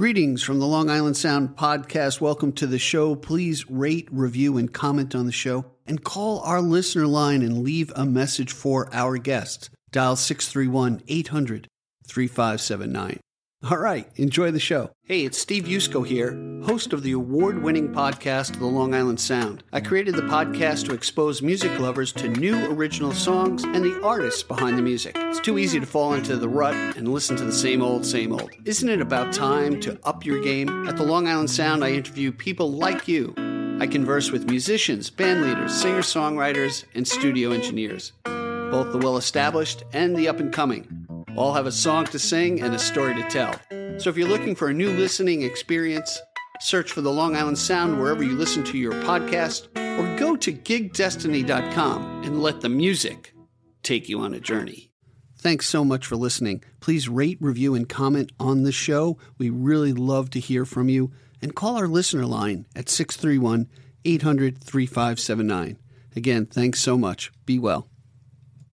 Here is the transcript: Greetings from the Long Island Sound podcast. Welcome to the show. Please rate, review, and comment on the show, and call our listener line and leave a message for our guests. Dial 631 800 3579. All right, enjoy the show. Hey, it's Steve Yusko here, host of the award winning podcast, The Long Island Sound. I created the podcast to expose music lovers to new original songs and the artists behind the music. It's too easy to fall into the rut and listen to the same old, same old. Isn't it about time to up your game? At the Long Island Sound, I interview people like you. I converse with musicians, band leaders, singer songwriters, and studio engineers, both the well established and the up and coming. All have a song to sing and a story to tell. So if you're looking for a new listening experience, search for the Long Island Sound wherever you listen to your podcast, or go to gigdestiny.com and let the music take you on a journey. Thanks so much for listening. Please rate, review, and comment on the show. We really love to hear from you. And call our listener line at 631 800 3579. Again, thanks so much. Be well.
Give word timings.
Greetings 0.00 0.42
from 0.42 0.60
the 0.60 0.66
Long 0.66 0.88
Island 0.88 1.18
Sound 1.18 1.56
podcast. 1.56 2.22
Welcome 2.22 2.52
to 2.52 2.66
the 2.66 2.78
show. 2.78 3.14
Please 3.14 3.68
rate, 3.68 4.08
review, 4.10 4.56
and 4.56 4.72
comment 4.72 5.14
on 5.14 5.26
the 5.26 5.30
show, 5.30 5.66
and 5.86 6.02
call 6.02 6.40
our 6.40 6.62
listener 6.62 7.06
line 7.06 7.42
and 7.42 7.62
leave 7.62 7.92
a 7.94 8.06
message 8.06 8.50
for 8.50 8.88
our 8.94 9.18
guests. 9.18 9.68
Dial 9.92 10.16
631 10.16 11.02
800 11.06 11.68
3579. 12.06 13.20
All 13.68 13.76
right, 13.76 14.08
enjoy 14.16 14.52
the 14.52 14.58
show. 14.58 14.90
Hey, 15.04 15.26
it's 15.26 15.36
Steve 15.36 15.64
Yusko 15.64 16.06
here, 16.06 16.30
host 16.64 16.94
of 16.94 17.02
the 17.02 17.12
award 17.12 17.62
winning 17.62 17.92
podcast, 17.92 18.58
The 18.58 18.64
Long 18.64 18.94
Island 18.94 19.20
Sound. 19.20 19.62
I 19.70 19.82
created 19.82 20.14
the 20.14 20.22
podcast 20.22 20.86
to 20.86 20.94
expose 20.94 21.42
music 21.42 21.78
lovers 21.78 22.10
to 22.14 22.28
new 22.28 22.72
original 22.72 23.12
songs 23.12 23.64
and 23.64 23.84
the 23.84 24.00
artists 24.02 24.42
behind 24.42 24.78
the 24.78 24.82
music. 24.82 25.14
It's 25.14 25.40
too 25.40 25.58
easy 25.58 25.78
to 25.78 25.84
fall 25.84 26.14
into 26.14 26.38
the 26.38 26.48
rut 26.48 26.74
and 26.96 27.12
listen 27.12 27.36
to 27.36 27.44
the 27.44 27.52
same 27.52 27.82
old, 27.82 28.06
same 28.06 28.32
old. 28.32 28.50
Isn't 28.64 28.88
it 28.88 29.02
about 29.02 29.34
time 29.34 29.78
to 29.80 29.98
up 30.04 30.24
your 30.24 30.40
game? 30.40 30.88
At 30.88 30.96
the 30.96 31.04
Long 31.04 31.28
Island 31.28 31.50
Sound, 31.50 31.84
I 31.84 31.90
interview 31.90 32.32
people 32.32 32.72
like 32.72 33.08
you. 33.08 33.34
I 33.78 33.86
converse 33.86 34.30
with 34.30 34.48
musicians, 34.48 35.10
band 35.10 35.42
leaders, 35.42 35.74
singer 35.74 36.00
songwriters, 36.00 36.84
and 36.94 37.06
studio 37.06 37.50
engineers, 37.50 38.12
both 38.24 38.90
the 38.90 38.98
well 38.98 39.18
established 39.18 39.84
and 39.92 40.16
the 40.16 40.28
up 40.28 40.40
and 40.40 40.50
coming. 40.50 40.99
All 41.40 41.54
have 41.54 41.64
a 41.64 41.72
song 41.72 42.04
to 42.04 42.18
sing 42.18 42.60
and 42.60 42.74
a 42.74 42.78
story 42.78 43.14
to 43.14 43.22
tell. 43.30 43.54
So 43.98 44.10
if 44.10 44.18
you're 44.18 44.28
looking 44.28 44.54
for 44.54 44.68
a 44.68 44.74
new 44.74 44.90
listening 44.90 45.40
experience, 45.40 46.20
search 46.60 46.92
for 46.92 47.00
the 47.00 47.10
Long 47.10 47.34
Island 47.34 47.56
Sound 47.56 47.98
wherever 47.98 48.22
you 48.22 48.36
listen 48.36 48.62
to 48.64 48.76
your 48.76 48.92
podcast, 48.92 49.68
or 49.98 50.18
go 50.18 50.36
to 50.36 50.52
gigdestiny.com 50.52 52.24
and 52.24 52.42
let 52.42 52.60
the 52.60 52.68
music 52.68 53.32
take 53.82 54.06
you 54.06 54.20
on 54.20 54.34
a 54.34 54.38
journey. 54.38 54.90
Thanks 55.38 55.66
so 55.66 55.82
much 55.82 56.04
for 56.04 56.16
listening. 56.16 56.62
Please 56.78 57.08
rate, 57.08 57.38
review, 57.40 57.74
and 57.74 57.88
comment 57.88 58.32
on 58.38 58.64
the 58.64 58.70
show. 58.70 59.16
We 59.38 59.48
really 59.48 59.94
love 59.94 60.28
to 60.32 60.40
hear 60.40 60.66
from 60.66 60.90
you. 60.90 61.10
And 61.40 61.54
call 61.54 61.78
our 61.78 61.88
listener 61.88 62.26
line 62.26 62.66
at 62.76 62.90
631 62.90 63.66
800 64.04 64.62
3579. 64.62 65.78
Again, 66.14 66.44
thanks 66.44 66.80
so 66.80 66.98
much. 66.98 67.32
Be 67.46 67.58
well. 67.58 67.88